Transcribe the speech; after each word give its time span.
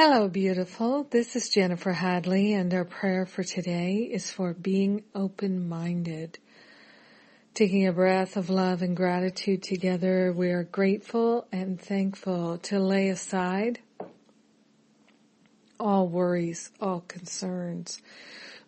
Hello, 0.00 0.28
beautiful. 0.28 1.08
This 1.10 1.34
is 1.34 1.48
Jennifer 1.48 1.90
Hadley, 1.90 2.52
and 2.52 2.72
our 2.72 2.84
prayer 2.84 3.26
for 3.26 3.42
today 3.42 4.08
is 4.08 4.30
for 4.30 4.54
being 4.54 5.02
open-minded. 5.12 6.38
Taking 7.52 7.88
a 7.88 7.92
breath 7.92 8.36
of 8.36 8.48
love 8.48 8.82
and 8.82 8.96
gratitude 8.96 9.64
together, 9.64 10.32
we 10.32 10.50
are 10.50 10.62
grateful 10.62 11.48
and 11.50 11.80
thankful 11.80 12.58
to 12.58 12.78
lay 12.78 13.08
aside 13.08 13.80
all 15.80 16.06
worries, 16.06 16.70
all 16.80 17.00
concerns. 17.00 18.00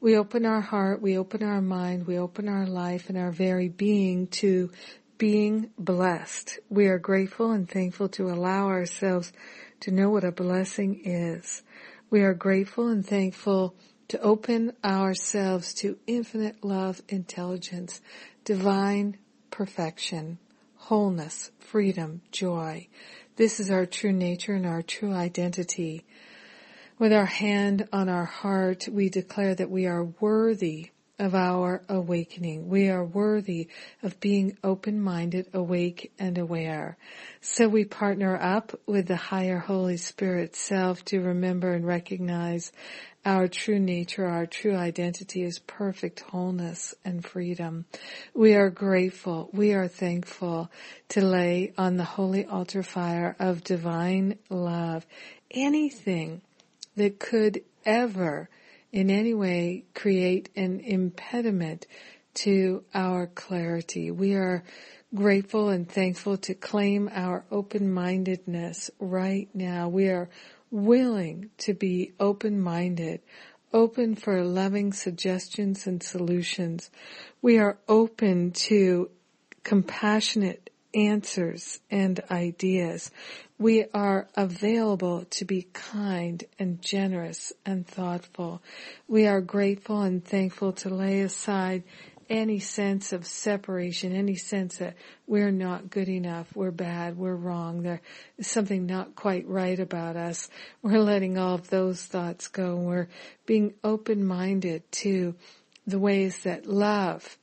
We 0.01 0.17
open 0.17 0.45
our 0.45 0.61
heart, 0.61 1.01
we 1.01 1.17
open 1.17 1.45
our 1.45 1.63
mind, 1.63 2.09
we 2.09 2.19
open 2.19 2.49
our 2.49 2.67
life 2.67 3.09
and 3.09 3.17
our 3.17 3.31
very 3.31 3.69
being 3.69 4.27
to 4.43 4.73
being 5.17 5.71
blessed. 5.79 6.59
We 6.69 6.87
are 6.87 6.99
grateful 6.99 7.53
and 7.53 7.71
thankful 7.71 8.09
to 8.09 8.31
allow 8.31 8.67
ourselves 8.67 9.33
to 9.81 9.91
know 9.91 10.11
what 10.11 10.25
a 10.25 10.33
blessing 10.33 11.01
is. 11.05 11.63
We 12.11 12.23
are 12.23 12.35
grateful 12.35 12.89
and 12.89 13.07
thankful 13.07 13.75
to 14.09 14.21
open 14.21 14.73
ourselves 14.85 15.73
to 15.75 15.99
infinite 16.07 16.65
love, 16.65 17.01
intelligence, 17.09 18.01
divine 18.45 19.17
perfection, 19.51 20.39
wholeness, 20.77 21.51
freedom, 21.59 22.23
joy. 22.33 22.89
This 23.37 23.61
is 23.61 23.71
our 23.71 23.87
true 23.87 24.13
nature 24.13 24.55
and 24.55 24.67
our 24.67 24.83
true 24.83 25.13
identity. 25.13 26.05
With 26.99 27.13
our 27.13 27.27
hand 27.27 27.89
on 27.93 28.09
our 28.09 28.25
heart, 28.25 28.89
we 28.91 29.09
declare 29.09 29.55
that 29.55 29.71
we 29.71 29.87
are 29.87 30.05
worthy 30.05 30.91
of 31.21 31.35
our 31.35 31.83
awakening. 31.89 32.69
We 32.69 32.89
are 32.89 33.05
worthy 33.05 33.69
of 34.03 34.19
being 34.21 34.57
open-minded, 34.65 35.51
awake, 35.53 36.13
and 36.19 36.39
aware. 36.39 36.97
So 37.43 37.69
we 37.69 37.85
partner 37.85 38.37
up 38.41 38.73
with 38.87 39.07
the 39.07 39.17
higher 39.17 39.59
Holy 39.59 39.99
Spirit 39.99 40.57
self 40.57 41.05
to 41.07 41.21
remember 41.21 41.75
and 41.75 41.87
recognize 41.87 42.73
our 43.23 43.49
true 43.49 43.79
nature, 43.79 44.25
our 44.25 44.47
true 44.47 44.75
identity 44.75 45.43
is 45.43 45.59
perfect 45.59 46.21
wholeness 46.21 46.95
and 47.05 47.23
freedom. 47.23 47.85
We 48.33 48.55
are 48.55 48.71
grateful, 48.71 49.51
we 49.53 49.75
are 49.75 49.89
thankful 49.89 50.71
to 51.11 51.21
lay 51.21 51.75
on 51.77 51.99
the 51.99 52.05
holy 52.05 52.47
altar 52.47 52.83
fire 52.83 53.37
of 53.39 53.63
divine 53.63 54.39
love 54.49 55.07
anything 55.51 56.41
that 56.97 57.19
could 57.19 57.63
ever 57.85 58.49
in 58.93 59.11
any 59.11 59.35
way 59.35 59.85
create 59.95 60.49
an 60.57 60.81
impediment 60.81 61.87
to 62.35 62.85
our 62.95 63.27
clarity. 63.27 64.11
We 64.11 64.35
are 64.35 64.65
grateful 65.15 65.69
and 65.69 65.89
thankful 65.89 66.37
to 66.39 66.55
claim 66.55 67.11
our 67.13 67.45
open-mindedness 67.51 68.91
right 69.01 69.49
now. 69.53 69.89
We 69.89 70.09
are 70.09 70.29
willing 70.71 71.51
to 71.59 71.75
be 71.75 72.13
open-minded, 72.21 73.21
open 73.73 74.15
for 74.15 74.45
loving 74.45 74.93
suggestions 74.93 75.87
and 75.87 76.03
solutions. 76.03 76.91
We 77.43 77.59
are 77.59 77.79
open 77.89 78.53
to 78.53 79.11
compassionate 79.65 80.70
answers 80.95 81.81
and 81.91 82.21
ideas. 82.31 83.11
We 83.59 83.87
are 83.93 84.29
available 84.37 85.25
to 85.31 85.45
be 85.45 85.69
kind 85.73 86.43
and 86.59 86.81
generous 86.81 87.53
and 87.67 87.87
thoughtful. 87.87 88.63
We 89.07 89.27
are 89.27 89.41
grateful 89.41 90.03
and 90.03 90.25
thankful 90.25 90.73
to 90.75 90.89
lay 90.89 91.21
aside 91.21 91.85
any 92.31 92.61
sense 92.61 93.13
of 93.13 93.27
separation, 93.27 94.15
any 94.15 94.37
sense 94.37 94.77
that 94.77 94.95
we're 95.27 95.51
not 95.51 95.91
good 95.91 96.09
enough, 96.09 96.47
we're 96.55 96.71
bad, 96.71 97.19
we're 97.19 97.35
wrong, 97.35 97.83
there 97.83 98.01
is 98.39 98.47
something 98.47 98.87
not 98.87 99.17
quite 99.17 99.49
right 99.49 99.81
about 99.81 100.17
us. 100.17 100.49
We're 100.81 101.01
letting 101.01 101.37
all 101.37 101.57
of 101.57 101.69
those 101.71 102.05
thoughts 102.05 102.47
go. 102.47 102.77
We're 102.77 103.09
being 103.47 103.75
open-minded 103.83 104.91
to 104.93 105.35
the 105.89 105.99
ways 105.99 106.45
that 106.45 106.67
love 106.67 107.37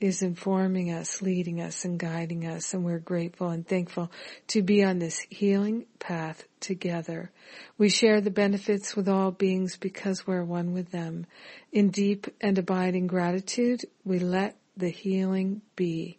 is 0.00 0.22
informing 0.22 0.90
us, 0.90 1.20
leading 1.20 1.60
us, 1.60 1.84
and 1.84 1.98
guiding 1.98 2.46
us, 2.46 2.72
and 2.72 2.84
we're 2.84 2.98
grateful 2.98 3.50
and 3.50 3.66
thankful 3.66 4.10
to 4.48 4.62
be 4.62 4.82
on 4.82 4.98
this 4.98 5.20
healing 5.28 5.84
path 5.98 6.44
together. 6.58 7.30
We 7.76 7.90
share 7.90 8.20
the 8.20 8.30
benefits 8.30 8.96
with 8.96 9.08
all 9.08 9.30
beings 9.30 9.76
because 9.76 10.26
we're 10.26 10.44
one 10.44 10.72
with 10.72 10.90
them. 10.90 11.26
In 11.70 11.90
deep 11.90 12.26
and 12.40 12.56
abiding 12.56 13.08
gratitude, 13.08 13.84
we 14.04 14.18
let 14.18 14.56
the 14.76 14.88
healing 14.88 15.60
be. 15.76 16.18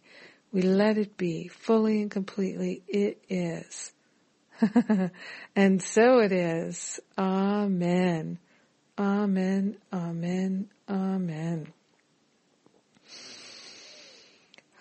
We 0.52 0.62
let 0.62 0.96
it 0.96 1.16
be 1.16 1.48
fully 1.48 2.02
and 2.02 2.10
completely. 2.10 2.82
It 2.86 3.24
is. 3.28 3.92
and 5.56 5.82
so 5.82 6.20
it 6.20 6.30
is. 6.30 7.00
Amen. 7.18 8.38
Amen. 8.98 9.76
Amen. 9.92 10.70
Amen. 10.88 11.72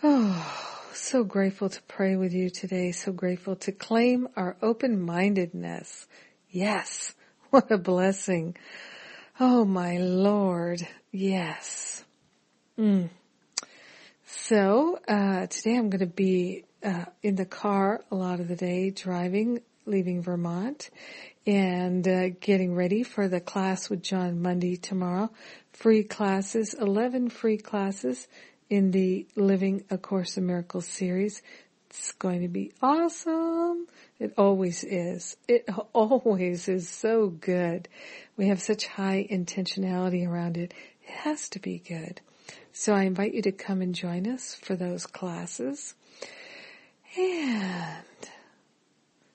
Oh, 0.04 0.82
so 0.96 1.24
grateful 1.24 1.70
to 1.70 1.80
pray 1.84 2.16
with 2.16 2.34
you 2.34 2.50
today. 2.50 2.92
So 2.92 3.12
grateful 3.12 3.56
to 3.58 3.72
claim 3.72 4.28
our 4.36 4.58
open-mindedness. 4.62 6.08
Yes. 6.50 7.14
What 7.52 7.70
a 7.70 7.78
blessing. 7.78 8.56
Oh 9.38 9.66
my 9.66 9.98
Lord. 9.98 10.88
Yes. 11.12 12.06
Mm. 12.80 13.10
So, 14.26 14.98
uh, 15.06 15.48
today 15.48 15.76
I'm 15.76 15.90
going 15.90 16.00
to 16.00 16.06
be, 16.06 16.64
uh, 16.82 17.06
in 17.22 17.36
the 17.36 17.46
car 17.46 18.06
a 18.10 18.16
lot 18.16 18.40
of 18.40 18.48
the 18.48 18.56
day 18.56 18.90
driving, 18.90 19.60
leaving 19.86 20.24
Vermont 20.24 20.90
and, 21.46 22.08
uh, 22.08 22.30
getting 22.40 22.74
ready 22.74 23.04
for 23.04 23.28
the 23.28 23.42
class 23.42 23.90
with 23.90 24.02
Jon 24.02 24.42
Mundy 24.42 24.78
tomorrow. 24.78 25.30
Free 25.74 26.06
classes, 26.06 26.74
11 26.74 27.32
free 27.32 27.58
classes 27.58 28.30
in 28.72 28.92
the 28.92 29.28
Living 29.36 29.84
A 29.90 29.98
Course 29.98 30.38
in 30.38 30.46
Miracles 30.46 30.88
series. 30.88 31.42
It's 31.90 32.14
going 32.14 32.40
to 32.42 32.48
be 32.48 32.72
awesome. 32.82 33.86
It 34.18 34.34
always 34.38 34.86
is. 34.86 35.36
It 35.46 35.68
always 35.94 36.70
is 36.70 36.88
so 36.88 37.28
good. 37.28 37.90
We 38.38 38.48
have 38.48 38.62
such 38.62 38.88
high 38.88 39.28
intentionality 39.30 40.26
around 40.26 40.56
it. 40.56 40.74
It 41.04 41.10
has 41.10 41.50
to 41.50 41.60
be 41.60 41.80
good. 41.80 42.22
So 42.72 42.94
I 42.94 43.04
invite 43.04 43.34
you 43.34 43.42
to 43.42 43.52
come 43.52 43.82
and 43.82 43.94
join 43.94 44.26
us 44.26 44.56
for 44.56 44.78
those 44.78 45.06
classes. 45.06 45.94
And 47.18 48.06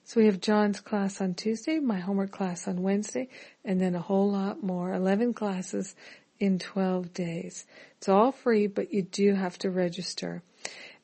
so 0.03 0.19
we 0.19 0.25
have 0.25 0.41
Jon's 0.41 0.79
class 0.79 1.21
on 1.21 1.35
Tuesday, 1.35 1.77
my 1.77 1.99
homework 1.99 2.31
class 2.31 2.67
on 2.67 2.81
Wednesday, 2.81 3.29
and 3.63 3.79
then 3.79 3.93
a 3.93 4.01
whole 4.01 4.31
lot 4.31 4.63
more, 4.63 4.91
11 4.91 5.35
classes 5.35 5.95
in 6.39 6.59
12 6.59 7.13
days. 7.13 7.65
It's 7.97 8.09
all 8.09 8.31
free, 8.31 8.67
but 8.67 8.93
you 8.93 9.01
do 9.01 9.33
have 9.33 9.57
to 9.59 9.69
register. 9.69 10.43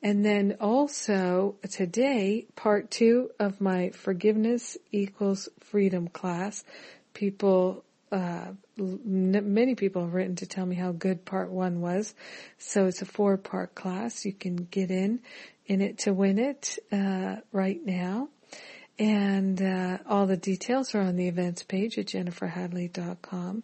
And 0.03 0.25
then 0.25 0.57
also 0.59 1.55
today, 1.71 2.45
part 2.57 2.91
two 2.91 3.31
of 3.39 3.61
my 3.61 3.91
forgiveness 3.91 4.77
equals 4.91 5.47
freedom 5.61 6.09
class. 6.09 6.66
People, 7.13 7.85
uh, 8.11 8.47
many 8.77 9.75
people 9.75 10.03
have 10.03 10.13
written 10.13 10.35
to 10.38 10.45
tell 10.45 10.66
me 10.66 10.75
how 10.75 10.91
good 10.91 11.23
part 11.23 11.49
one 11.49 11.79
was. 11.79 12.13
So 12.57 12.88
it's 12.88 13.01
a 13.01 13.05
four 13.05 13.38
part 13.38 13.75
class. 13.75 14.25
You 14.25 14.33
can 14.33 14.57
get 14.57 14.91
in, 14.91 15.22
in 15.67 15.79
it 15.79 15.99
to 15.99 16.13
win 16.13 16.38
it, 16.38 16.77
uh, 16.91 17.38
right 17.53 17.79
now. 17.85 18.27
And, 18.99 19.59
uh, 19.61 19.99
all 20.05 20.27
the 20.27 20.38
details 20.38 20.93
are 20.93 21.01
on 21.01 21.16
the 21.16 21.27
events 21.27 21.63
page 21.63 21.97
at 21.97 22.07
jenniferhadley.com. 22.07 23.63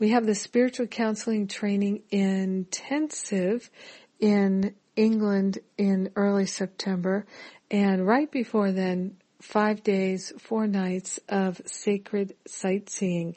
We 0.00 0.08
have 0.12 0.24
the 0.24 0.34
spiritual 0.34 0.86
counseling 0.86 1.46
training 1.46 2.04
intensive 2.10 3.70
in 4.18 4.74
England 4.96 5.58
in 5.76 6.10
early 6.16 6.46
September 6.46 7.26
and 7.70 8.06
right 8.06 8.30
before 8.30 8.72
then 8.72 9.18
five 9.42 9.82
days, 9.82 10.32
four 10.38 10.66
nights 10.66 11.20
of 11.28 11.60
sacred 11.66 12.34
sightseeing 12.46 13.36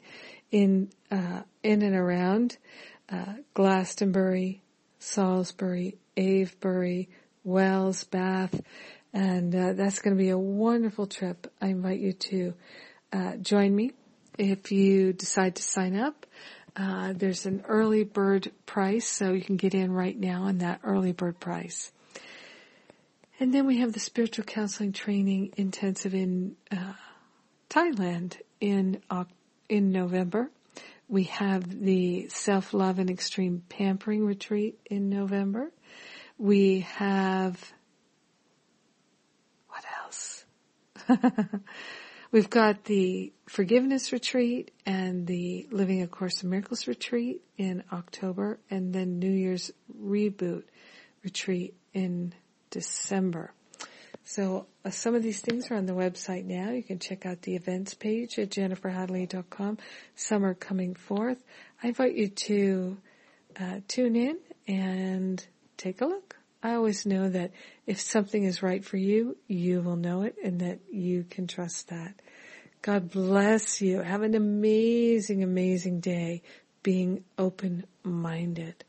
in 0.50 0.88
uh, 1.10 1.42
in 1.62 1.82
and 1.82 1.94
around 1.94 2.56
uh, 3.12 3.34
Glastonbury, 3.52 4.62
Salisbury, 4.98 5.98
Avebury, 6.16 7.10
Wells, 7.44 8.04
Bath, 8.04 8.58
and 9.12 9.54
uh, 9.54 9.74
that's 9.74 9.98
going 9.98 10.16
to 10.16 10.22
be 10.22 10.30
a 10.30 10.38
wonderful 10.38 11.06
trip. 11.06 11.46
I 11.60 11.66
invite 11.66 12.00
you 12.00 12.14
to 12.14 12.54
uh, 13.12 13.36
join 13.36 13.76
me 13.76 13.92
if 14.38 14.72
you 14.72 15.12
decide 15.12 15.56
to 15.56 15.62
sign 15.62 15.96
up. 15.96 16.26
Uh, 16.76 17.12
there's 17.14 17.46
an 17.46 17.64
early 17.68 18.02
bird 18.02 18.50
price, 18.66 19.06
so 19.06 19.32
you 19.32 19.42
can 19.42 19.56
get 19.56 19.74
in 19.74 19.92
right 19.92 20.18
now 20.18 20.42
on 20.42 20.58
that 20.58 20.80
early 20.82 21.12
bird 21.12 21.38
price. 21.38 21.92
And 23.38 23.52
then 23.52 23.66
we 23.66 23.78
have 23.78 23.92
the 23.92 24.00
spiritual 24.00 24.44
counseling 24.44 24.92
training 24.92 25.52
intensive 25.56 26.14
in 26.14 26.56
uh, 26.72 26.94
Thailand 27.70 28.36
in 28.60 29.00
in 29.68 29.92
November. 29.92 30.50
We 31.08 31.24
have 31.24 31.84
the 31.84 32.28
self 32.28 32.72
love 32.72 32.98
and 32.98 33.10
extreme 33.10 33.62
pampering 33.68 34.24
retreat 34.24 34.78
in 34.86 35.10
November. 35.10 35.70
We 36.38 36.80
have 36.80 37.72
what 39.68 39.84
else? 40.02 40.44
We've 42.34 42.50
got 42.50 42.82
the 42.82 43.32
forgiveness 43.46 44.12
retreat 44.12 44.72
and 44.84 45.24
the 45.24 45.68
Living 45.70 46.02
a 46.02 46.08
Course 46.08 46.42
in 46.42 46.50
Miracles 46.50 46.88
retreat 46.88 47.42
in 47.56 47.84
October 47.92 48.58
and 48.68 48.92
then 48.92 49.20
New 49.20 49.30
Year's 49.30 49.70
reboot 49.96 50.64
retreat 51.22 51.76
in 51.92 52.34
December. 52.70 53.52
So 54.24 54.66
uh, 54.84 54.90
some 54.90 55.14
of 55.14 55.22
these 55.22 55.42
things 55.42 55.70
are 55.70 55.76
on 55.76 55.86
the 55.86 55.92
website 55.92 56.44
now. 56.44 56.72
You 56.72 56.82
can 56.82 56.98
check 56.98 57.24
out 57.24 57.42
the 57.42 57.54
events 57.54 57.94
page 57.94 58.36
at 58.40 58.50
jenniferhadley.com. 58.50 59.78
Some 60.16 60.44
are 60.44 60.54
coming 60.54 60.96
forth. 60.96 61.40
I 61.84 61.86
invite 61.86 62.16
you 62.16 62.30
to 62.30 62.96
uh, 63.60 63.78
tune 63.86 64.16
in 64.16 64.38
and 64.66 65.46
take 65.76 66.00
a 66.00 66.06
look. 66.06 66.34
I 66.64 66.74
always 66.74 67.04
know 67.04 67.28
that 67.28 67.50
if 67.86 68.00
something 68.00 68.42
is 68.42 68.62
right 68.62 68.82
for 68.82 68.96
you, 68.96 69.36
you 69.46 69.82
will 69.82 69.96
know 69.96 70.22
it 70.22 70.34
and 70.42 70.62
that 70.62 70.80
you 70.90 71.26
can 71.28 71.46
trust 71.46 71.90
that. 71.90 72.14
God 72.84 73.10
bless 73.10 73.80
you. 73.80 74.00
Have 74.00 74.20
an 74.20 74.34
amazing, 74.34 75.42
amazing 75.42 76.00
day 76.00 76.42
being 76.82 77.24
open-minded. 77.38 78.84